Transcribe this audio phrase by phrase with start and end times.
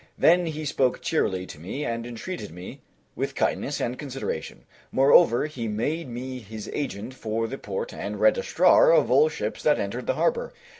[0.17, 2.81] Then he spoke cheerily to me and entreated me
[3.15, 8.91] with kindness and consideration; moreover, he made me his agent for the port and registrar
[8.91, 10.53] of all ships that entered the harbor.